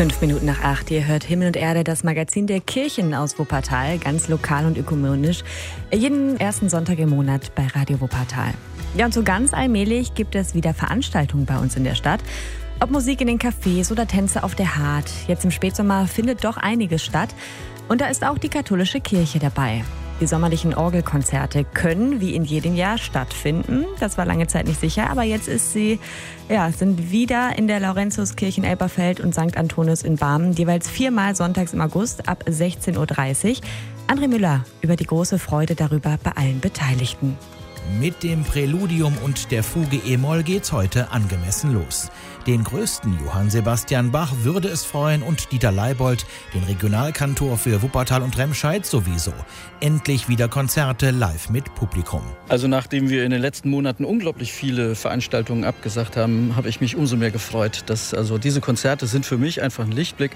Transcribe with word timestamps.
Fünf 0.00 0.22
Minuten 0.22 0.46
nach 0.46 0.62
acht. 0.62 0.90
Ihr 0.90 1.06
hört 1.06 1.24
Himmel 1.24 1.48
und 1.48 1.56
Erde, 1.58 1.84
das 1.84 2.04
Magazin 2.04 2.46
der 2.46 2.60
Kirchen 2.60 3.12
aus 3.12 3.38
Wuppertal, 3.38 3.98
ganz 3.98 4.28
lokal 4.28 4.64
und 4.64 4.78
ökumenisch. 4.78 5.44
Jeden 5.92 6.40
ersten 6.40 6.70
Sonntag 6.70 6.98
im 7.00 7.10
Monat 7.10 7.54
bei 7.54 7.66
Radio 7.66 8.00
Wuppertal. 8.00 8.54
Ja, 8.96 9.04
und 9.04 9.12
so 9.12 9.22
ganz 9.22 9.52
allmählich 9.52 10.14
gibt 10.14 10.34
es 10.36 10.54
wieder 10.54 10.72
Veranstaltungen 10.72 11.44
bei 11.44 11.58
uns 11.58 11.76
in 11.76 11.84
der 11.84 11.96
Stadt. 11.96 12.20
Ob 12.80 12.90
Musik 12.90 13.20
in 13.20 13.26
den 13.26 13.38
Cafés 13.38 13.92
oder 13.92 14.06
Tänze 14.06 14.42
auf 14.42 14.54
der 14.54 14.78
Hart. 14.78 15.10
Jetzt 15.28 15.44
im 15.44 15.50
Spätsommer 15.50 16.06
findet 16.06 16.44
doch 16.44 16.56
einiges 16.56 17.04
statt. 17.04 17.34
Und 17.90 18.00
da 18.00 18.06
ist 18.06 18.24
auch 18.24 18.38
die 18.38 18.48
katholische 18.48 19.02
Kirche 19.02 19.38
dabei. 19.38 19.84
Die 20.20 20.26
sommerlichen 20.26 20.74
Orgelkonzerte 20.74 21.64
können 21.64 22.20
wie 22.20 22.34
in 22.34 22.44
jedem 22.44 22.76
Jahr 22.76 22.98
stattfinden. 22.98 23.86
Das 24.00 24.18
war 24.18 24.26
lange 24.26 24.46
Zeit 24.48 24.66
nicht 24.66 24.78
sicher, 24.78 25.08
aber 25.08 25.22
jetzt 25.22 25.48
ist 25.48 25.72
sie, 25.72 25.98
ja, 26.50 26.70
sind 26.72 27.10
wieder 27.10 27.56
in 27.56 27.66
der 27.66 27.80
Laurentiuskirche 27.80 28.60
in 28.60 28.66
Elberfeld 28.66 29.20
und 29.20 29.32
St. 29.32 29.56
Antonius 29.56 30.02
in 30.02 30.16
Barmen, 30.16 30.52
jeweils 30.52 30.90
viermal 30.90 31.34
sonntags 31.34 31.72
im 31.72 31.80
August 31.80 32.28
ab 32.28 32.44
16.30 32.46 33.48
Uhr. 33.48 33.56
André 34.08 34.28
Müller 34.28 34.64
über 34.82 34.96
die 34.96 35.06
große 35.06 35.38
Freude 35.38 35.74
darüber 35.74 36.18
bei 36.22 36.32
allen 36.32 36.60
Beteiligten. 36.60 37.38
Mit 37.98 38.22
dem 38.22 38.44
Präludium 38.44 39.16
und 39.24 39.50
der 39.50 39.62
Fuge 39.62 39.96
E-Moll 39.96 40.42
geht's 40.42 40.70
heute 40.70 41.10
angemessen 41.10 41.72
los. 41.72 42.10
Den 42.46 42.64
größten 42.64 43.18
Johann 43.22 43.50
Sebastian 43.50 44.12
Bach 44.12 44.32
würde 44.42 44.68
es 44.68 44.84
freuen 44.84 45.22
und 45.22 45.52
Dieter 45.52 45.72
Leibold, 45.72 46.24
den 46.54 46.64
Regionalkantor 46.64 47.58
für 47.58 47.82
Wuppertal 47.82 48.22
und 48.22 48.38
Remscheid 48.38 48.86
sowieso. 48.86 49.34
Endlich 49.80 50.28
wieder 50.28 50.48
Konzerte 50.48 51.10
live 51.10 51.50
mit 51.50 51.74
Publikum. 51.74 52.22
Also 52.48 52.66
nachdem 52.66 53.10
wir 53.10 53.24
in 53.24 53.30
den 53.30 53.42
letzten 53.42 53.68
Monaten 53.68 54.06
unglaublich 54.06 54.52
viele 54.52 54.94
Veranstaltungen 54.94 55.64
abgesagt 55.64 56.16
haben, 56.16 56.56
habe 56.56 56.70
ich 56.70 56.80
mich 56.80 56.96
umso 56.96 57.16
mehr 57.16 57.30
gefreut, 57.30 57.84
dass 57.86 58.14
also 58.14 58.38
diese 58.38 58.62
Konzerte 58.62 59.06
sind 59.06 59.26
für 59.26 59.36
mich 59.36 59.60
einfach 59.60 59.84
ein 59.84 59.92
Lichtblick 59.92 60.32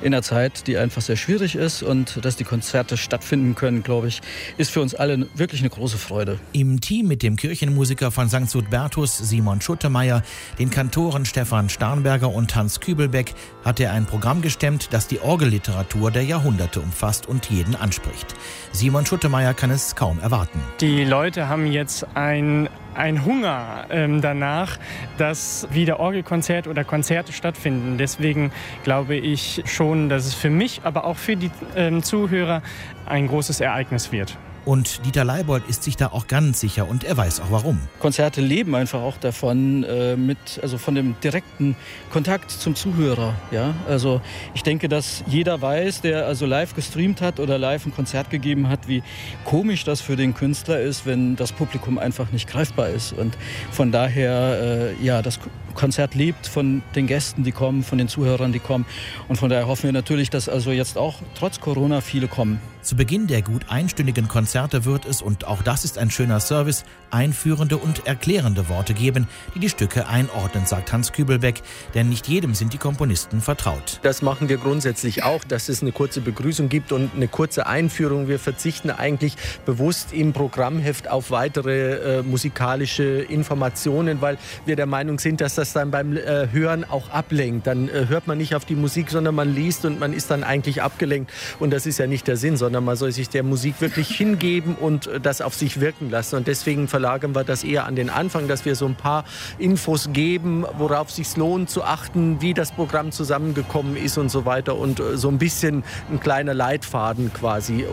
in 0.00 0.12
einer 0.12 0.22
Zeit, 0.22 0.66
die 0.66 0.76
einfach 0.76 1.02
sehr 1.02 1.16
schwierig 1.16 1.54
ist 1.54 1.84
und 1.84 2.24
dass 2.24 2.34
die 2.34 2.44
Konzerte 2.44 2.96
stattfinden 2.96 3.54
können, 3.54 3.84
glaube 3.84 4.08
ich, 4.08 4.22
ist 4.58 4.72
für 4.72 4.80
uns 4.80 4.94
alle 4.96 5.28
wirklich 5.34 5.60
eine 5.60 5.70
große 5.70 5.98
Freude. 5.98 6.40
Im 6.52 6.80
Team 6.84 7.08
mit 7.08 7.22
dem 7.22 7.36
Kirchenmusiker 7.36 8.10
von 8.10 8.28
St. 8.28 8.50
Sudbertus 8.50 9.16
Simon 9.16 9.62
Schuttemeier, 9.62 10.22
den 10.58 10.68
Kantoren 10.68 11.24
Stefan 11.24 11.70
Starnberger 11.70 12.28
und 12.28 12.54
Hans 12.54 12.78
Kübelbeck 12.78 13.32
hat 13.64 13.80
er 13.80 13.94
ein 13.94 14.04
Programm 14.04 14.42
gestemmt, 14.42 14.92
das 14.92 15.08
die 15.08 15.18
Orgelliteratur 15.18 16.10
der 16.10 16.24
Jahrhunderte 16.24 16.82
umfasst 16.82 17.26
und 17.26 17.48
jeden 17.48 17.74
anspricht. 17.74 18.34
Simon 18.72 19.06
Schuttemeier 19.06 19.54
kann 19.54 19.70
es 19.70 19.96
kaum 19.96 20.18
erwarten. 20.18 20.60
Die 20.82 21.04
Leute 21.04 21.48
haben 21.48 21.66
jetzt 21.72 22.06
ein 22.14 22.68
ein 22.94 23.24
Hunger 23.24 23.86
ähm, 23.90 24.20
danach, 24.20 24.78
dass 25.18 25.66
wieder 25.72 25.98
Orgelkonzerte 25.98 26.70
oder 26.70 26.84
Konzerte 26.84 27.32
stattfinden. 27.32 27.98
Deswegen 27.98 28.52
glaube 28.84 29.16
ich 29.16 29.62
schon, 29.64 30.08
dass 30.08 30.26
es 30.26 30.34
für 30.34 30.50
mich, 30.50 30.82
aber 30.84 31.04
auch 31.04 31.16
für 31.16 31.34
die 31.34 31.50
ähm, 31.74 32.04
Zuhörer 32.04 32.62
ein 33.06 33.26
großes 33.26 33.60
Ereignis 33.60 34.12
wird. 34.12 34.36
Und 34.64 35.04
Dieter 35.04 35.24
Leibold 35.24 35.64
ist 35.68 35.82
sich 35.82 35.96
da 35.96 36.06
auch 36.06 36.26
ganz 36.26 36.60
sicher 36.60 36.88
und 36.88 37.04
er 37.04 37.16
weiß 37.16 37.40
auch 37.40 37.50
warum. 37.50 37.78
Konzerte 37.98 38.40
leben 38.40 38.74
einfach 38.74 39.02
auch 39.02 39.18
davon, 39.18 39.84
äh, 39.84 40.16
mit, 40.16 40.38
also 40.62 40.78
von 40.78 40.94
dem 40.94 41.16
direkten 41.22 41.76
Kontakt 42.10 42.50
zum 42.50 42.74
Zuhörer. 42.74 43.34
Ja? 43.50 43.74
Also 43.86 44.22
ich 44.54 44.62
denke, 44.62 44.88
dass 44.88 45.22
jeder 45.26 45.60
weiß, 45.60 46.00
der 46.00 46.26
also 46.26 46.46
live 46.46 46.74
gestreamt 46.74 47.20
hat 47.20 47.40
oder 47.40 47.58
live 47.58 47.84
ein 47.84 47.94
Konzert 47.94 48.30
gegeben 48.30 48.68
hat, 48.70 48.88
wie 48.88 49.02
komisch 49.44 49.84
das 49.84 50.00
für 50.00 50.16
den 50.16 50.32
Künstler 50.32 50.80
ist, 50.80 51.04
wenn 51.04 51.36
das 51.36 51.52
Publikum 51.52 51.98
einfach 51.98 52.32
nicht 52.32 52.48
greifbar 52.48 52.88
ist. 52.88 53.12
Und 53.12 53.36
von 53.70 53.92
daher, 53.92 54.94
äh, 54.98 55.04
ja, 55.04 55.20
das 55.20 55.40
Konzert 55.74 56.14
lebt 56.14 56.46
von 56.46 56.82
den 56.94 57.06
Gästen, 57.06 57.42
die 57.42 57.52
kommen, 57.52 57.82
von 57.82 57.98
den 57.98 58.08
Zuhörern, 58.08 58.52
die 58.52 58.60
kommen. 58.60 58.86
Und 59.28 59.36
von 59.36 59.50
daher 59.50 59.66
hoffen 59.66 59.84
wir 59.84 59.92
natürlich, 59.92 60.30
dass 60.30 60.48
also 60.48 60.70
jetzt 60.70 60.96
auch 60.96 61.16
trotz 61.34 61.60
Corona 61.60 62.00
viele 62.00 62.28
kommen. 62.28 62.60
Zu 62.80 62.96
Beginn 62.96 63.26
der 63.26 63.42
gut 63.42 63.70
einstündigen 63.70 64.28
Konzerte 64.28 64.53
wird 64.54 65.04
es, 65.04 65.20
und 65.20 65.46
auch 65.46 65.62
das 65.62 65.84
ist 65.84 65.98
ein 65.98 66.10
schöner 66.10 66.38
Service, 66.38 66.84
einführende 67.10 67.76
und 67.76 68.06
erklärende 68.06 68.68
Worte 68.68 68.94
geben, 68.94 69.26
die 69.54 69.58
die 69.58 69.68
Stücke 69.68 70.06
einordnen, 70.06 70.64
sagt 70.64 70.92
Hans 70.92 71.12
Kübelbeck, 71.12 71.60
denn 71.94 72.08
nicht 72.08 72.28
jedem 72.28 72.54
sind 72.54 72.72
die 72.72 72.78
Komponisten 72.78 73.40
vertraut. 73.40 73.98
Das 74.02 74.22
machen 74.22 74.48
wir 74.48 74.58
grundsätzlich 74.58 75.24
auch, 75.24 75.42
dass 75.42 75.68
es 75.68 75.82
eine 75.82 75.90
kurze 75.90 76.20
Begrüßung 76.20 76.68
gibt 76.68 76.92
und 76.92 77.10
eine 77.16 77.26
kurze 77.26 77.66
Einführung. 77.66 78.28
Wir 78.28 78.38
verzichten 78.38 78.90
eigentlich 78.90 79.36
bewusst 79.66 80.12
im 80.12 80.32
Programmheft 80.32 81.08
auf 81.08 81.32
weitere 81.32 82.18
äh, 82.18 82.22
musikalische 82.22 83.22
Informationen, 83.22 84.20
weil 84.20 84.38
wir 84.66 84.76
der 84.76 84.86
Meinung 84.86 85.18
sind, 85.18 85.40
dass 85.40 85.56
das 85.56 85.72
dann 85.72 85.90
beim 85.90 86.16
äh, 86.16 86.48
Hören 86.52 86.84
auch 86.84 87.10
ablenkt. 87.10 87.66
Dann 87.66 87.88
äh, 87.88 88.06
hört 88.08 88.28
man 88.28 88.38
nicht 88.38 88.54
auf 88.54 88.64
die 88.64 88.76
Musik, 88.76 89.10
sondern 89.10 89.34
man 89.34 89.52
liest 89.52 89.84
und 89.84 89.98
man 89.98 90.12
ist 90.12 90.30
dann 90.30 90.44
eigentlich 90.44 90.80
abgelenkt. 90.80 91.32
Und 91.58 91.72
das 91.72 91.86
ist 91.86 91.98
ja 91.98 92.06
nicht 92.06 92.28
der 92.28 92.36
Sinn, 92.36 92.56
sondern 92.56 92.84
man 92.84 92.96
soll 92.96 93.10
sich 93.10 93.28
der 93.28 93.42
Musik 93.42 93.80
wirklich 93.80 94.08
hingeben 94.16 94.43
und 94.80 95.06
äh, 95.06 95.20
das 95.20 95.40
auf 95.40 95.54
sich 95.54 95.80
wirken 95.80 96.10
lassen. 96.10 96.36
Und 96.36 96.46
deswegen 96.46 96.88
verlagern 96.88 97.34
wir 97.34 97.44
das 97.44 97.64
eher 97.64 97.86
an 97.86 97.96
den 97.96 98.10
Anfang, 98.10 98.48
dass 98.48 98.64
wir 98.64 98.74
so 98.74 98.86
ein 98.86 98.94
paar 98.94 99.24
Infos 99.58 100.10
geben, 100.12 100.64
worauf 100.78 101.08
es 101.08 101.16
sich 101.16 101.36
lohnt 101.36 101.70
zu 101.70 101.82
achten, 101.84 102.40
wie 102.40 102.54
das 102.54 102.72
Programm 102.72 103.12
zusammengekommen 103.12 103.96
ist 103.96 104.18
und 104.18 104.30
so 104.30 104.44
weiter. 104.44 104.76
Und 104.76 105.00
äh, 105.00 105.16
so 105.16 105.28
ein 105.28 105.38
bisschen 105.38 105.84
ein 106.10 106.20
kleiner 106.20 106.54
Leitfaden 106.54 107.32
quasi, 107.32 107.82
äh, 107.82 107.86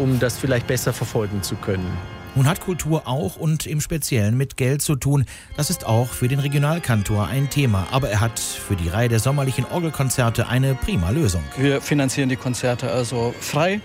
um 0.00 0.18
das 0.20 0.38
vielleicht 0.38 0.66
besser 0.66 0.92
verfolgen 0.92 1.42
zu 1.42 1.56
können. 1.56 1.90
Nun 2.36 2.48
hat 2.48 2.60
Kultur 2.60 3.02
auch 3.06 3.36
und 3.36 3.64
im 3.64 3.80
Speziellen 3.80 4.36
mit 4.36 4.56
Geld 4.56 4.82
zu 4.82 4.96
tun. 4.96 5.24
Das 5.56 5.70
ist 5.70 5.86
auch 5.86 6.08
für 6.08 6.26
den 6.26 6.40
Regionalkantor 6.40 7.28
ein 7.28 7.48
Thema. 7.48 7.86
Aber 7.92 8.08
er 8.08 8.20
hat 8.20 8.40
für 8.40 8.74
die 8.74 8.88
Reihe 8.88 9.08
der 9.08 9.20
sommerlichen 9.20 9.64
Orgelkonzerte 9.64 10.48
eine 10.48 10.74
prima 10.74 11.10
Lösung. 11.10 11.44
Wir 11.56 11.80
finanzieren 11.80 12.28
die 12.28 12.36
Konzerte 12.36 12.90
also 12.90 13.32
frei. 13.38 13.80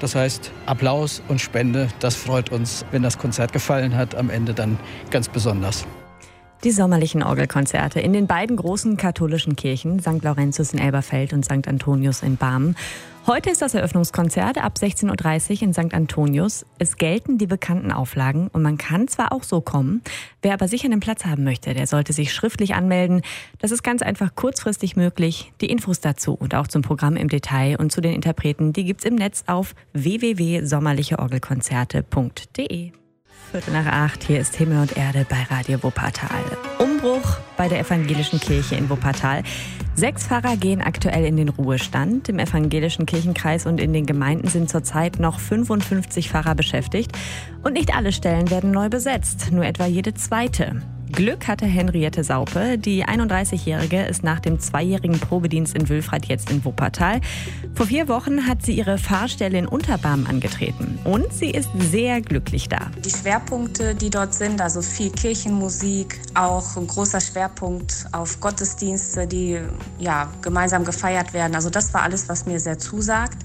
Das 0.00 0.16
heißt, 0.16 0.50
Applaus 0.66 1.22
und 1.28 1.40
Spende, 1.40 1.88
das 2.00 2.16
freut 2.16 2.50
uns, 2.50 2.84
wenn 2.90 3.04
das 3.04 3.18
Konzert 3.18 3.52
gefallen 3.52 3.94
hat, 3.96 4.16
am 4.16 4.30
Ende 4.30 4.52
dann 4.52 4.80
ganz 5.10 5.28
besonders. 5.28 5.86
Die 6.64 6.70
sommerlichen 6.70 7.22
Orgelkonzerte 7.24 7.98
in 7.98 8.12
den 8.12 8.28
beiden 8.28 8.56
großen 8.56 8.96
katholischen 8.96 9.56
Kirchen, 9.56 9.98
St. 9.98 10.22
Laurentius 10.22 10.72
in 10.72 10.78
Elberfeld 10.78 11.32
und 11.32 11.44
St. 11.44 11.66
Antonius 11.66 12.22
in 12.22 12.36
Barmen. 12.36 12.76
Heute 13.26 13.50
ist 13.50 13.62
das 13.62 13.74
Eröffnungskonzert 13.74 14.62
ab 14.62 14.74
16.30 14.78 15.56
Uhr 15.56 15.62
in 15.62 15.72
St. 15.72 15.92
Antonius. 15.92 16.64
Es 16.78 16.98
gelten 16.98 17.36
die 17.36 17.48
bekannten 17.48 17.90
Auflagen 17.90 18.46
und 18.52 18.62
man 18.62 18.78
kann 18.78 19.08
zwar 19.08 19.32
auch 19.32 19.42
so 19.42 19.60
kommen, 19.60 20.02
wer 20.40 20.54
aber 20.54 20.68
sicher 20.68 20.84
einen 20.84 21.00
Platz 21.00 21.24
haben 21.24 21.42
möchte, 21.42 21.74
der 21.74 21.88
sollte 21.88 22.12
sich 22.12 22.32
schriftlich 22.32 22.76
anmelden. 22.76 23.22
Das 23.58 23.72
ist 23.72 23.82
ganz 23.82 24.02
einfach 24.02 24.36
kurzfristig 24.36 24.94
möglich. 24.94 25.52
Die 25.60 25.66
Infos 25.66 25.98
dazu 25.98 26.34
und 26.34 26.54
auch 26.54 26.68
zum 26.68 26.82
Programm 26.82 27.16
im 27.16 27.28
Detail 27.28 27.76
und 27.76 27.90
zu 27.90 28.00
den 28.00 28.14
Interpreten, 28.14 28.72
die 28.72 28.84
gibt's 28.84 29.04
im 29.04 29.16
Netz 29.16 29.42
auf 29.48 29.74
www.sommerlicheorgelkonzerte.de. 29.94 32.92
Viertel 33.50 33.72
nach 33.72 33.86
acht, 33.86 34.22
hier 34.24 34.40
ist 34.40 34.54
Himmel 34.56 34.78
und 34.78 34.96
Erde 34.96 35.26
bei 35.28 35.42
Radio 35.54 35.82
Wuppertal. 35.82 36.42
Umbruch 36.78 37.38
bei 37.56 37.68
der 37.68 37.80
evangelischen 37.80 38.40
Kirche 38.40 38.76
in 38.76 38.88
Wuppertal. 38.88 39.42
Sechs 39.94 40.26
Pfarrer 40.26 40.56
gehen 40.56 40.80
aktuell 40.80 41.24
in 41.24 41.36
den 41.36 41.50
Ruhestand. 41.50 42.28
Im 42.28 42.38
evangelischen 42.38 43.04
Kirchenkreis 43.04 43.66
und 43.66 43.80
in 43.80 43.92
den 43.92 44.06
Gemeinden 44.06 44.48
sind 44.48 44.70
zurzeit 44.70 45.18
noch 45.18 45.38
55 45.38 46.30
Pfarrer 46.30 46.54
beschäftigt. 46.54 47.12
Und 47.62 47.74
nicht 47.74 47.94
alle 47.94 48.12
Stellen 48.12 48.50
werden 48.50 48.70
neu 48.70 48.88
besetzt, 48.88 49.52
nur 49.52 49.64
etwa 49.64 49.86
jede 49.86 50.14
zweite. 50.14 50.80
Glück 51.12 51.46
hatte 51.46 51.66
Henriette 51.66 52.24
Saupe. 52.24 52.78
Die 52.78 53.04
31-Jährige 53.04 54.02
ist 54.02 54.24
nach 54.24 54.40
dem 54.40 54.58
zweijährigen 54.58 55.20
Probedienst 55.20 55.74
in 55.76 55.88
Wülfrath 55.88 56.24
jetzt 56.24 56.50
in 56.50 56.64
Wuppertal. 56.64 57.20
Vor 57.74 57.86
vier 57.86 58.08
Wochen 58.08 58.46
hat 58.48 58.62
sie 58.62 58.72
ihre 58.72 58.96
Fahrstelle 58.96 59.58
in 59.58 59.66
Unterbarm 59.66 60.26
angetreten. 60.26 60.98
Und 61.04 61.30
sie 61.30 61.50
ist 61.50 61.68
sehr 61.78 62.22
glücklich 62.22 62.70
da. 62.70 62.90
Die 63.04 63.10
Schwerpunkte, 63.10 63.94
die 63.94 64.08
dort 64.08 64.32
sind, 64.32 64.62
also 64.62 64.80
viel 64.80 65.10
Kirchenmusik, 65.10 66.18
auch 66.34 66.76
ein 66.78 66.86
großer 66.86 67.20
Schwerpunkt 67.20 68.06
auf 68.12 68.40
Gottesdienste, 68.40 69.26
die 69.26 69.60
ja, 69.98 70.30
gemeinsam 70.40 70.84
gefeiert 70.84 71.34
werden. 71.34 71.54
Also 71.54 71.68
das 71.68 71.92
war 71.92 72.02
alles, 72.02 72.28
was 72.30 72.46
mir 72.46 72.58
sehr 72.58 72.78
zusagt 72.78 73.38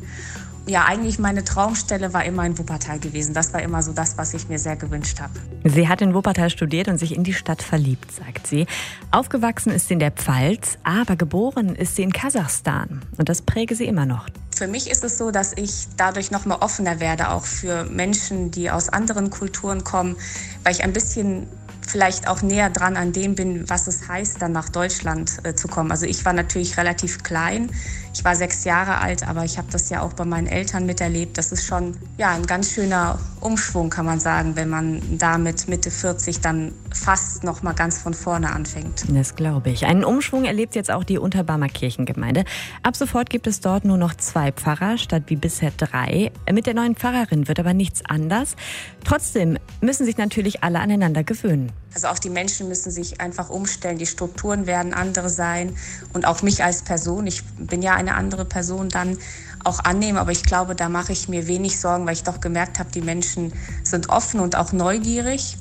ja, 0.67 0.85
eigentlich 0.85 1.17
meine 1.17 1.43
Traumstelle 1.43 2.13
war 2.13 2.25
immer 2.25 2.45
in 2.45 2.57
Wuppertal 2.57 2.99
gewesen. 2.99 3.33
Das 3.33 3.53
war 3.53 3.61
immer 3.61 3.81
so 3.81 3.93
das, 3.93 4.17
was 4.17 4.33
ich 4.33 4.49
mir 4.49 4.59
sehr 4.59 4.75
gewünscht 4.75 5.19
habe. 5.19 5.33
Sie 5.63 5.87
hat 5.87 6.01
in 6.01 6.13
Wuppertal 6.13 6.49
studiert 6.49 6.87
und 6.87 6.97
sich 6.97 7.15
in 7.15 7.23
die 7.23 7.33
Stadt 7.33 7.63
verliebt, 7.63 8.11
sagt 8.11 8.47
sie. 8.47 8.67
Aufgewachsen 9.11 9.71
ist 9.71 9.87
sie 9.87 9.93
in 9.93 9.99
der 9.99 10.11
Pfalz, 10.11 10.77
aber 10.83 11.15
geboren 11.15 11.75
ist 11.75 11.95
sie 11.95 12.03
in 12.03 12.11
Kasachstan. 12.11 13.01
Und 13.17 13.29
das 13.29 13.41
präge 13.41 13.75
sie 13.75 13.85
immer 13.85 14.05
noch. 14.05 14.27
Für 14.55 14.67
mich 14.67 14.89
ist 14.89 15.03
es 15.03 15.17
so, 15.17 15.31
dass 15.31 15.53
ich 15.55 15.87
dadurch 15.97 16.31
noch 16.31 16.45
mal 16.45 16.55
offener 16.55 16.99
werde, 16.99 17.29
auch 17.29 17.45
für 17.45 17.85
Menschen, 17.85 18.51
die 18.51 18.69
aus 18.69 18.89
anderen 18.89 19.29
Kulturen 19.29 19.83
kommen, 19.83 20.15
weil 20.63 20.73
ich 20.73 20.83
ein 20.83 20.93
bisschen 20.93 21.47
vielleicht 21.87 22.27
auch 22.27 22.41
näher 22.41 22.69
dran 22.69 22.97
an 22.97 23.13
dem 23.13 23.35
bin, 23.35 23.69
was 23.69 23.87
es 23.87 24.07
heißt, 24.07 24.41
dann 24.41 24.51
nach 24.51 24.69
Deutschland 24.69 25.39
äh, 25.43 25.55
zu 25.55 25.67
kommen. 25.67 25.91
Also 25.91 26.05
ich 26.05 26.25
war 26.25 26.33
natürlich 26.33 26.77
relativ 26.77 27.23
klein. 27.23 27.71
Ich 28.17 28.25
war 28.25 28.35
sechs 28.35 28.63
Jahre 28.63 28.97
alt, 28.97 29.27
aber 29.27 29.45
ich 29.45 29.59
habe 29.59 29.67
das 29.71 29.91
ja 29.91 30.01
auch 30.01 30.13
bei 30.13 30.25
meinen 30.25 30.47
Eltern 30.47 30.87
miterlebt. 30.87 31.37
Das 31.37 31.51
ist 31.51 31.67
schon 31.67 31.95
ja, 32.17 32.31
ein 32.31 32.47
ganz 32.47 32.71
schöner 32.71 33.19
Umschwung, 33.41 33.91
kann 33.91 34.07
man 34.07 34.19
sagen, 34.19 34.55
wenn 34.55 34.69
man 34.69 35.19
damit 35.19 35.67
Mitte 35.67 35.91
40 35.91 36.41
dann 36.41 36.73
fast 36.91 37.43
noch 37.43 37.61
mal 37.61 37.73
ganz 37.73 37.99
von 37.99 38.15
vorne 38.15 38.51
anfängt. 38.51 39.05
Das 39.07 39.35
glaube 39.35 39.69
ich. 39.69 39.85
Einen 39.85 40.03
Umschwung 40.03 40.45
erlebt 40.45 40.73
jetzt 40.73 40.89
auch 40.89 41.03
die 41.03 41.19
Unterbarmer 41.19 41.67
Kirchengemeinde. 41.67 42.43
Ab 42.81 42.95
sofort 42.95 43.29
gibt 43.29 43.45
es 43.45 43.59
dort 43.59 43.85
nur 43.85 43.97
noch 43.97 44.15
zwei 44.15 44.51
Pfarrer 44.51 44.97
statt 44.97 45.23
wie 45.27 45.35
bisher 45.35 45.71
drei. 45.77 46.31
Mit 46.51 46.65
der 46.65 46.73
neuen 46.73 46.95
Pfarrerin 46.95 47.47
wird 47.47 47.59
aber 47.59 47.75
nichts 47.75 48.01
anders. 48.03 48.55
Trotzdem 49.03 49.59
müssen 49.79 50.07
sich 50.07 50.17
natürlich 50.17 50.63
alle 50.63 50.79
aneinander 50.79 51.23
gewöhnen. 51.23 51.71
Also 51.93 52.09
auch 52.09 52.19
die 52.19 52.29
Menschen 52.29 52.67
müssen 52.67 52.91
sich 52.91 53.21
einfach 53.21 53.49
umstellen. 53.49 53.97
Die 53.97 54.05
Strukturen 54.05 54.67
werden 54.67 54.93
andere 54.93 55.29
sein. 55.29 55.75
Und 56.13 56.27
auch 56.27 56.43
mich 56.43 56.63
als 56.63 56.83
Person, 56.83 57.25
ich 57.25 57.43
bin 57.57 57.81
ja 57.81 57.95
eine 57.95 58.06
andere 58.15 58.45
Person 58.45 58.89
dann 58.89 59.17
auch 59.63 59.79
annehmen. 59.83 60.17
Aber 60.17 60.31
ich 60.31 60.43
glaube, 60.43 60.75
da 60.75 60.89
mache 60.89 61.11
ich 61.11 61.27
mir 61.27 61.47
wenig 61.47 61.79
Sorgen, 61.79 62.05
weil 62.05 62.13
ich 62.13 62.23
doch 62.23 62.39
gemerkt 62.39 62.79
habe, 62.79 62.89
die 62.91 63.01
Menschen 63.01 63.53
sind 63.83 64.09
offen 64.09 64.39
und 64.39 64.55
auch 64.55 64.71
neugierig. 64.71 65.57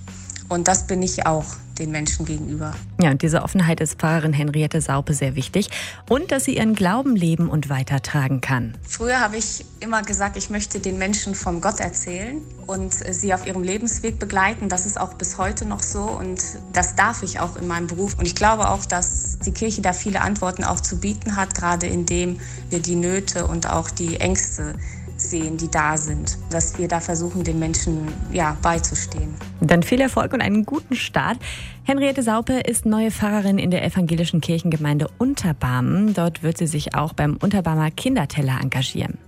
Und 0.49 0.69
das 0.69 0.87
bin 0.87 1.03
ich 1.03 1.27
auch 1.27 1.45
den 1.79 1.91
Menschen 1.91 2.27
gegenüber. 2.27 2.75
Ja, 3.01 3.11
und 3.11 3.23
diese 3.23 3.43
Offenheit 3.43 3.81
ist 3.81 3.99
Pfarrerin 3.99 4.33
Henriette 4.33 4.81
Saupe 4.81 5.15
sehr 5.15 5.37
wichtig 5.37 5.69
und 6.09 6.33
dass 6.33 6.45
sie 6.45 6.57
ihren 6.57 6.75
Glauben 6.75 7.17
leben 7.17 7.49
und 7.49 7.69
weitertragen 7.69 8.41
kann. 8.41 8.77
Früher 8.83 9.21
habe 9.21 9.37
ich 9.37 9.65
immer 9.81 10.03
gesagt, 10.03 10.37
ich 10.37 10.51
möchte 10.51 10.81
den 10.81 10.99
Menschen 10.99 11.35
von 11.35 11.61
Gott 11.61 11.81
erzählen 11.81 12.41
und 12.67 12.93
sie 12.93 13.33
auf 13.35 13.47
ihrem 13.47 13.63
Lebensweg 13.63 14.19
begleiten. 14.19 14.69
Das 14.69 14.87
ist 14.87 15.01
auch 15.01 15.15
bis 15.15 15.39
heute 15.39 15.67
noch 15.67 15.83
so 15.83 16.03
und 16.03 16.43
das 16.73 16.97
darf 16.97 17.23
ich 17.23 17.41
auch 17.41 17.57
in 17.57 17.67
meinem 17.67 17.87
Beruf. 17.87 18.19
Und 18.19 18.27
ich 18.27 18.35
glaube 18.35 18.69
auch, 18.69 18.85
dass 18.87 19.39
die 19.39 19.53
Kirche 19.53 19.83
da 19.83 19.93
viele 19.93 20.21
Antworten 20.21 20.65
auch 20.65 20.81
zu 20.81 20.99
bieten 20.99 21.37
hat, 21.37 21.55
gerade 21.55 21.87
indem 21.87 22.41
wir 22.71 22.81
die 22.81 22.97
Nöte 22.97 23.47
und 23.47 23.69
auch 23.69 23.91
die 23.91 24.17
Ängste 24.21 24.75
sehen, 25.17 25.57
die 25.57 25.71
da 25.71 25.97
sind, 25.97 26.39
dass 26.51 26.79
wir 26.79 26.89
da 26.89 27.01
versuchen, 27.01 27.45
den 27.45 27.59
Menschen 27.59 28.09
ja, 28.33 28.57
beizustehen. 28.63 29.35
Dann 29.61 29.83
viel 29.83 30.01
Erfolg 30.01 30.33
und 30.33 30.41
einen 30.41 30.65
guten 30.65 30.95
Start. 30.95 31.39
Henriette 31.85 32.23
Saupe 32.23 32.55
ist 32.55 32.87
neue 32.87 33.11
Pfarrerin 33.11 33.59
in 33.59 33.71
der 33.71 33.85
evangelischen 33.85 34.41
Kirchengemeinde 34.41 35.09
Unterbarmen. 35.19 36.15
Dort 36.15 36.43
wird 36.43 36.59
sie 36.59 36.67
sich 36.67 36.95
auch 36.95 37.13
beim 37.13 37.37
Unterbarmer 37.37 37.91
Kinderteller 37.91 38.59
engagieren. 38.61 39.19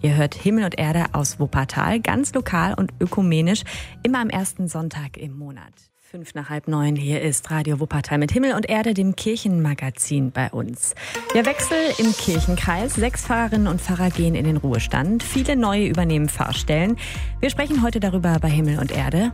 Ihr 0.00 0.16
hört 0.16 0.34
Himmel 0.34 0.64
und 0.64 0.78
Erde 0.78 1.06
aus 1.12 1.40
Wuppertal, 1.40 2.00
ganz 2.00 2.32
lokal 2.34 2.74
und 2.74 2.92
ökumenisch, 3.00 3.62
immer 4.02 4.20
am 4.20 4.30
ersten 4.30 4.68
Sonntag 4.68 5.16
im 5.16 5.36
Monat. 5.36 5.72
Fünf 6.10 6.34
nach 6.34 6.48
halb 6.48 6.68
neun, 6.68 6.96
hier 6.96 7.20
ist 7.20 7.50
Radio 7.50 7.80
Wuppertal 7.80 8.16
mit 8.16 8.32
Himmel 8.32 8.54
und 8.54 8.66
Erde, 8.66 8.94
dem 8.94 9.14
Kirchenmagazin 9.14 10.30
bei 10.30 10.50
uns. 10.50 10.94
Der 11.34 11.44
Wechsel 11.44 11.76
im 11.98 12.14
Kirchenkreis. 12.14 12.94
Sechs 12.94 13.26
Pfarrerinnen 13.26 13.66
und 13.66 13.82
Pfarrer 13.82 14.08
gehen 14.08 14.34
in 14.34 14.46
den 14.46 14.56
Ruhestand. 14.56 15.22
Viele 15.22 15.54
neue 15.54 15.86
übernehmen 15.86 16.30
Pfarrstellen. 16.30 16.96
Wir 17.40 17.50
sprechen 17.50 17.82
heute 17.82 18.00
darüber 18.00 18.38
bei 18.40 18.48
Himmel 18.48 18.78
und 18.78 18.90
Erde. 18.90 19.32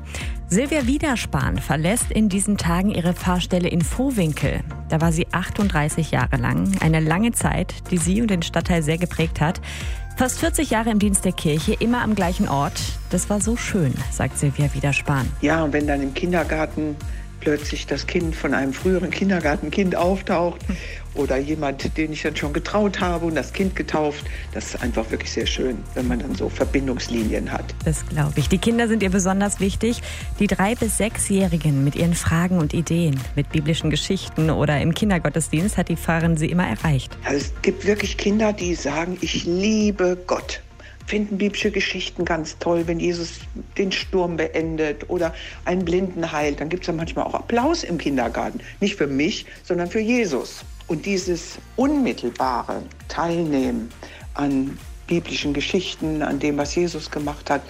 Silvia 0.49 0.85
Wiederspahn 0.89 1.59
verlässt 1.59 2.11
in 2.11 2.29
diesen 2.29 2.57
Tagen 2.57 2.91
ihre 2.91 3.15
Pfarrstelle 3.15 3.69
in 3.69 3.83
Vohwinkel. 3.83 4.61
Da 4.89 5.01
war 5.01 5.13
sie 5.13 5.29
38 5.31 6.11
Jahre 6.11 6.39
lang. 6.39 6.73
Eine 6.81 6.99
lange 6.99 7.31
Zeit, 7.31 7.89
die 7.93 7.99
sie 7.99 8.21
und 8.21 8.33
den 8.33 8.43
Stadtteil 8.43 8.83
sehr 8.83 8.99
geprägt 8.99 9.41
hat. 9.41 9.61
Fast 10.17 10.39
40 10.39 10.71
Jahre 10.71 10.91
im 10.91 11.01
Dienst 11.01 11.25
der 11.25 11.33
Kirche, 11.33 11.75
immer 11.81 12.03
am 12.03 12.15
gleichen 12.15 12.49
Ort. 12.49 12.81
Das 13.11 13.29
war 13.31 13.41
so 13.41 13.57
schön, 13.57 13.93
sagt 14.13 14.39
Silvia 14.39 14.73
Wiederspahn. 14.73 15.29
Ja, 15.41 15.65
und 15.65 15.73
wenn 15.73 15.89
dann 15.89 16.03
im 16.03 16.15
Kindergarten 16.15 16.95
plötzlich 17.41 17.89
das 17.89 18.07
Kind 18.07 18.37
von 18.37 18.55
einem 18.55 18.73
früheren 18.73 19.11
Kindergartenkind 19.11 19.97
auftaucht 19.97 20.61
oder 21.15 21.37
jemand, 21.37 21.97
den 21.97 22.13
ich 22.13 22.23
dann 22.23 22.37
schon 22.37 22.53
getraut 22.53 23.01
habe 23.01 23.27
und 23.27 23.35
das 23.35 23.53
Kind 23.53 23.77
getauft. 23.77 24.25
Das 24.53 24.67
ist 24.67 24.83
einfach 24.83 25.11
wirklich 25.11 25.31
sehr 25.31 25.47
schön, 25.47 25.79
wenn 25.95 26.09
man 26.09 26.19
dann 26.19 26.35
so 26.35 26.49
Verbindungslinien 26.49 27.51
hat. 27.53 27.75
Das 27.85 28.07
glaube 28.07 28.35
ich. 28.37 28.49
Die 28.49 28.59
Kinder 28.59 28.89
sind 28.89 29.03
ihr 29.03 29.11
besonders 29.11 29.61
wichtig. 29.61 30.03
Die 30.39 30.47
drei- 30.47 30.75
bis 30.75 30.97
sechsjährigen 30.99 31.85
mit 31.85 31.97
ihren 31.97 32.15
Fragen 32.15 32.59
und 32.59 32.75
Ideen, 32.75 33.21
mit 33.37 33.51
biblischen 33.51 33.91
Geschichten 33.91 34.51
oder 34.51 34.81
im 34.81 34.95
Kindergottesdienst 34.95 35.77
hat 35.77 35.89
die 35.89 35.97
Pfarrerin 35.97 36.37
sie 36.37 36.51
immer 36.51 36.67
erreicht. 36.67 37.17
Also 37.25 37.39
es 37.39 37.53
gibt 37.63 37.87
wirklich 37.87 38.17
Kinder, 38.17 38.53
die 38.53 38.75
sagen, 38.75 39.19
ich 39.21 39.45
liebe 39.45 40.19
Gott 40.27 40.61
finden 41.07 41.37
biblische 41.39 41.71
Geschichten 41.71 42.25
ganz 42.25 42.59
toll, 42.59 42.85
wenn 42.87 42.99
Jesus 42.99 43.41
den 43.77 43.93
Sturm 43.93 44.37
beendet 44.37 45.09
oder 45.09 45.35
einen 45.65 45.85
Blinden 45.85 46.33
heilt. 46.33 46.61
Dann 46.61 46.69
gibt 46.69 46.85
es 46.85 46.87
ja 46.87 46.95
manchmal 46.95 47.27
auch 47.27 47.35
Applaus 47.35 47.85
im 47.85 47.99
Kindergarten. 47.99 48.61
Nicht 48.81 48.97
für 48.97 49.07
mich, 49.07 49.47
sondern 49.65 49.89
für 49.89 50.01
Jesus. 50.01 50.65
Und 50.87 51.07
dieses 51.07 51.59
unmittelbare 51.77 52.83
Teilnehmen 53.09 53.91
an 54.35 54.79
biblischen 55.07 55.55
Geschichten, 55.55 56.23
an 56.23 56.39
dem, 56.39 56.57
was 56.57 56.75
Jesus 56.75 57.11
gemacht 57.11 57.51
hat, 57.51 57.63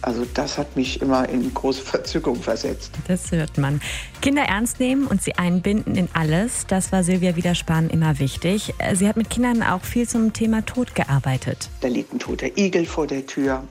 also 0.00 0.24
das 0.34 0.58
hat 0.58 0.76
mich 0.76 1.02
immer 1.02 1.28
in 1.28 1.52
große 1.52 1.82
Verzückung 1.84 2.36
versetzt. 2.36 2.92
Das 3.08 3.32
hört 3.32 3.58
man. 3.58 3.80
Kinder 4.20 4.42
ernst 4.42 4.80
nehmen 4.80 5.06
und 5.06 5.22
sie 5.22 5.34
einbinden 5.34 5.96
in 5.96 6.08
alles, 6.12 6.66
das 6.66 6.92
war 6.92 7.02
Silvia 7.02 7.36
Wiederspahn 7.36 7.90
immer 7.90 8.18
wichtig. 8.18 8.74
Sie 8.94 9.08
hat 9.08 9.16
mit 9.16 9.30
Kindern 9.30 9.62
auch 9.62 9.82
viel 9.82 10.08
zum 10.08 10.32
Thema 10.32 10.64
Tod 10.64 10.94
gearbeitet. 10.94 11.68
Da 11.80 11.88
liegt 11.88 12.12
ein 12.12 12.18
toter 12.18 12.56
Igel 12.56 12.86
vor 12.86 13.06
der 13.06 13.26
Tür. 13.26 13.64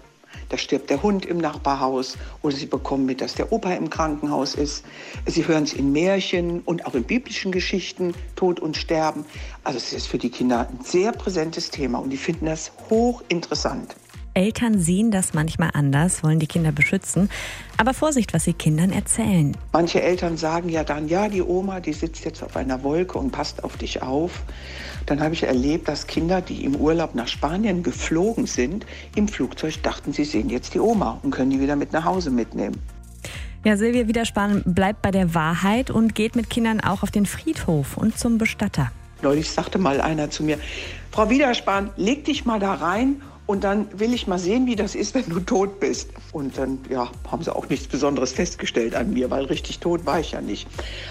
Da 0.50 0.58
stirbt 0.58 0.90
der 0.90 1.04
Hund 1.04 1.26
im 1.26 1.38
Nachbarhaus 1.38 2.18
oder 2.42 2.56
sie 2.56 2.66
bekommen 2.66 3.06
mit, 3.06 3.22
dass 3.22 3.36
der 3.36 3.52
Opa 3.52 3.74
im 3.74 3.90
Krankenhaus 3.90 4.56
ist. 4.56 4.86
Sie 5.26 5.48
hören 5.48 5.64
es 5.64 5.74
in 5.74 5.92
Märchen 5.92 6.62
und 6.62 6.86
auch 6.86 6.96
in 6.96 7.04
biblischen 7.04 7.52
Geschichten, 7.52 8.14
Tod 8.36 8.60
und 8.60 8.78
Sterben. 8.78 9.26
Also 9.64 9.78
es 9.78 9.94
ist 9.94 10.08
für 10.08 10.18
die 10.18 10.30
Kinder 10.30 10.68
ein 10.70 10.80
sehr 10.84 11.12
präsentes 11.12 11.70
Thema 11.70 12.00
und 12.00 12.12
die 12.12 12.18
finden 12.18 12.46
das 12.46 12.72
hochinteressant. 12.90 13.96
Eltern 14.38 14.78
sehen 14.78 15.10
das 15.10 15.34
manchmal 15.34 15.72
anders, 15.74 16.24
wollen 16.24 16.38
die 16.38 16.45
Kinder 16.45 16.72
beschützen. 16.72 17.28
Aber 17.78 17.95
Vorsicht, 17.95 18.36
was 18.36 18.44
sie 18.44 18.54
Kindern 18.54 18.92
erzählen. 18.92 19.57
Manche 19.74 20.00
Eltern 20.04 20.38
sagen 20.38 20.69
ja 20.69 20.84
dann, 20.84 21.07
ja, 21.07 21.28
die 21.28 21.42
Oma, 21.42 21.80
die 21.80 21.94
sitzt 21.94 22.24
jetzt 22.24 22.44
auf 22.44 22.56
einer 22.56 22.84
Wolke 22.84 23.18
und 23.18 23.31
passt 23.31 23.63
auf 23.63 23.78
dich 23.78 24.04
auf. 24.04 24.44
Dann 25.07 25.22
habe 25.22 25.34
ich 25.34 25.42
erlebt, 25.42 25.88
dass 25.88 26.06
Kinder, 26.06 26.42
die 26.42 26.63
im 26.66 26.75
Urlaub 26.75 27.16
nach 27.16 27.28
Spanien 27.28 27.81
geflogen 27.81 28.45
sind, 28.45 28.86
im 29.16 29.28
Flugzeug 29.28 29.81
dachten, 29.81 30.13
sie 30.13 30.24
sehen 30.24 30.51
jetzt 30.51 30.75
die 30.75 30.80
Oma 30.80 31.19
und 31.24 31.31
können 31.31 31.50
die 31.50 31.60
wieder 31.60 31.75
mit 31.75 31.92
nach 31.92 32.06
Hause 32.06 32.30
mitnehmen. 32.30 32.80
Ja, 33.63 33.75
Silvia 33.75 34.07
Widerspan 34.07 34.62
bleibt 34.66 35.01
bei 35.01 35.10
der 35.10 35.34
Wahrheit 35.34 35.89
und 35.89 36.13
geht 36.13 36.36
mit 36.36 36.51
Kindern 36.51 36.80
auch 36.80 37.01
auf 37.01 37.10
den 37.10 37.25
Friedhof 37.25 37.98
und 37.98 38.19
zum 38.19 38.38
Bestatter. 38.38 38.92
Neulich 39.24 39.50
sagte 39.50 39.80
mal 39.80 40.00
einer 40.00 40.30
zu 40.30 40.44
mir, 40.44 40.60
Frau 41.10 41.28
Widerspan, 41.28 41.89
leg 41.98 42.24
dich 42.25 42.45
mal 42.45 42.60
da 42.60 42.75
rein 42.75 43.19
und 43.48 43.64
dann 43.64 43.88
will 43.98 44.14
ich 44.14 44.28
mal 44.28 44.38
sehen, 44.38 44.68
wie 44.68 44.76
das 44.76 44.94
ist, 44.94 45.16
wenn 45.16 45.28
du 45.28 45.40
tot 45.40 45.80
bist. 45.80 46.10
Und 46.34 46.58
dann 46.58 46.80
ja, 46.90 47.10
haben 47.32 47.42
sie 47.42 47.56
auch 47.56 47.70
nichts 47.70 47.88
Besonderes 47.88 48.34
festgestellt 48.34 48.94
an 48.94 49.14
mir, 49.14 49.32
weil 49.32 49.46
richtig 49.46 49.80
tot 49.80 50.06
war 50.06 50.20
ich 50.20 50.34
ja 50.34 50.42
nicht. 50.42 50.68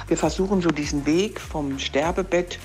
Wir 0.06 0.18
versuchen 0.18 0.60
so 0.60 0.68
diesen 0.68 1.06
Weg 1.06 1.40
vom 1.40 1.78
Sterbebett 1.78 2.58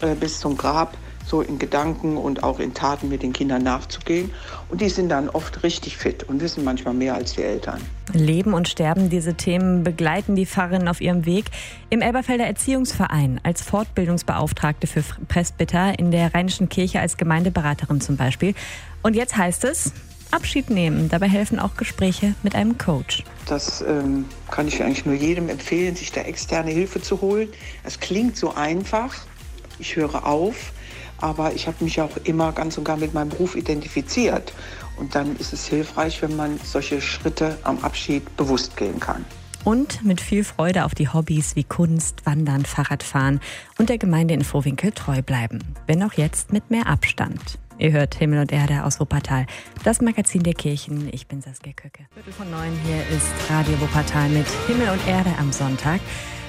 äh, 0.00 0.16
bis 0.16 0.40
zum 0.40 0.56
Grab 0.56 0.98
so 1.26 1.40
in 1.40 1.58
Gedanken 1.58 2.16
und 2.16 2.42
auch 2.42 2.60
in 2.60 2.74
Taten 2.74 3.08
mit 3.08 3.22
den 3.22 3.32
Kindern 3.32 3.62
nachzugehen. 3.62 4.30
Und 4.68 4.80
die 4.80 4.88
sind 4.88 5.08
dann 5.08 5.28
oft 5.28 5.62
richtig 5.62 5.96
fit 5.96 6.24
und 6.24 6.40
wissen 6.40 6.64
manchmal 6.64 6.94
mehr 6.94 7.14
als 7.14 7.34
die 7.34 7.42
Eltern. 7.42 7.80
Leben 8.12 8.52
und 8.52 8.68
Sterben, 8.68 9.08
diese 9.08 9.34
Themen 9.34 9.82
begleiten 9.84 10.36
die 10.36 10.46
Pfarrerin 10.46 10.88
auf 10.88 11.00
ihrem 11.00 11.24
Weg. 11.24 11.46
Im 11.90 12.02
Elberfelder 12.02 12.46
Erziehungsverein 12.46 13.40
als 13.42 13.62
Fortbildungsbeauftragte 13.62 14.86
für 14.86 15.02
Presbyter, 15.28 15.98
in 15.98 16.10
der 16.10 16.34
Rheinischen 16.34 16.68
Kirche 16.68 17.00
als 17.00 17.16
Gemeindeberaterin 17.16 18.00
zum 18.00 18.16
Beispiel. 18.16 18.54
Und 19.02 19.16
jetzt 19.16 19.36
heißt 19.36 19.64
es, 19.64 19.92
Abschied 20.30 20.68
nehmen. 20.68 21.08
Dabei 21.08 21.28
helfen 21.28 21.58
auch 21.58 21.76
Gespräche 21.76 22.34
mit 22.42 22.54
einem 22.54 22.76
Coach. 22.76 23.22
Das 23.46 23.82
ähm, 23.82 24.24
kann 24.50 24.66
ich 24.66 24.82
eigentlich 24.82 25.06
nur 25.06 25.14
jedem 25.14 25.48
empfehlen, 25.48 25.94
sich 25.94 26.10
da 26.12 26.22
externe 26.22 26.70
Hilfe 26.70 27.00
zu 27.00 27.20
holen. 27.20 27.48
Es 27.84 28.00
klingt 28.00 28.36
so 28.36 28.54
einfach. 28.54 29.14
Ich 29.78 29.96
höre 29.96 30.26
auf, 30.26 30.72
aber 31.20 31.52
ich 31.52 31.66
habe 31.66 31.82
mich 31.82 32.00
auch 32.00 32.16
immer 32.24 32.52
ganz 32.52 32.78
und 32.78 32.84
gar 32.84 32.96
mit 32.96 33.14
meinem 33.14 33.30
Beruf 33.30 33.56
identifiziert. 33.56 34.52
Und 34.96 35.14
dann 35.14 35.36
ist 35.36 35.52
es 35.52 35.66
hilfreich, 35.66 36.22
wenn 36.22 36.36
man 36.36 36.58
solche 36.62 37.00
Schritte 37.00 37.58
am 37.64 37.78
Abschied 37.80 38.36
bewusst 38.36 38.76
gehen 38.76 39.00
kann. 39.00 39.24
Und 39.64 40.04
mit 40.04 40.20
viel 40.20 40.44
Freude 40.44 40.84
auf 40.84 40.94
die 40.94 41.08
Hobbys 41.08 41.56
wie 41.56 41.64
Kunst, 41.64 42.26
Wandern, 42.26 42.66
Fahrradfahren 42.66 43.40
und 43.78 43.88
der 43.88 43.98
Gemeinde 43.98 44.34
in 44.34 44.44
Vorwinkel 44.44 44.92
treu 44.92 45.22
bleiben. 45.22 45.60
Wenn 45.86 46.02
auch 46.02 46.12
jetzt 46.12 46.52
mit 46.52 46.70
mehr 46.70 46.86
Abstand. 46.86 47.58
Ihr 47.78 47.90
hört 47.90 48.14
Himmel 48.14 48.38
und 48.38 48.52
Erde 48.52 48.84
aus 48.84 49.00
Wuppertal, 49.00 49.46
das 49.82 50.00
Magazin 50.00 50.44
der 50.44 50.54
Kirchen. 50.54 51.08
Ich 51.12 51.26
bin 51.26 51.42
Saskia 51.42 51.72
Köcke. 51.72 52.06
Viertel 52.14 52.32
von 52.32 52.48
neun, 52.50 52.72
hier 52.84 53.00
ist 53.16 53.50
Radio 53.50 53.80
Wuppertal 53.80 54.28
mit 54.28 54.46
Himmel 54.68 54.90
und 54.90 55.06
Erde 55.08 55.30
am 55.40 55.50
Sonntag. 55.50 56.00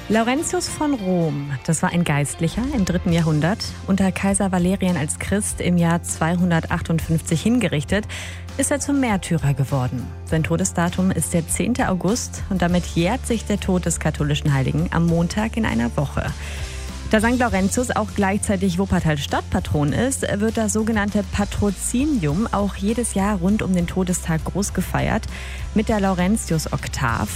Laurentius 0.08 0.70
von 0.70 0.94
Rom, 0.94 1.50
das 1.66 1.82
war 1.82 1.90
ein 1.90 2.04
Geistlicher 2.04 2.62
im 2.76 2.86
dritten 2.86 3.12
Jahrhundert, 3.12 3.58
unter 3.88 4.12
Kaiser 4.12 4.52
Valerian 4.52 4.98
als 4.98 5.18
Christ 5.18 5.62
im 5.62 5.78
Jahr 5.78 6.04
258 6.04 7.42
hingerichtet, 7.42 8.06
ist 8.60 8.70
er 8.70 8.80
zum 8.80 9.00
Märtyrer 9.00 9.56
geworden. 9.56 10.06
Sein 10.26 10.44
Todesdatum 10.44 11.10
ist 11.10 11.34
der 11.34 11.48
10. 11.48 11.82
August 11.88 12.44
und 12.52 12.62
damit 12.62 12.86
jährt 12.86 13.26
sich 13.26 13.46
der 13.46 13.60
Tod 13.60 13.88
des 13.88 14.00
katholischen 14.00 14.54
Heiligen 14.54 14.90
am 14.92 15.08
Montag 15.08 15.58
in 15.58 15.66
einer 15.66 15.98
Woche. 15.98 16.32
Da 17.12 17.20
St. 17.20 17.38
Laurentius 17.38 17.92
auch 17.92 18.08
gleichzeitig 18.16 18.80
Wuppertal 18.80 19.18
Stadtpatron 19.18 19.94
ist, 19.94 20.24
wird 20.40 20.58
das 20.58 20.74
sogenannte 20.74 21.24
Patrozinium 21.32 22.48
auch 22.52 22.76
jedes 22.76 23.14
Jahr 23.14 23.38
rund 23.38 23.62
um 23.62 23.74
den 23.74 23.86
Todestag 23.86 24.44
groß 24.44 24.74
gefeiert 24.74 25.24
mit 25.76 25.88
der 25.88 26.00
Laurentius-Oktav. 26.00 27.30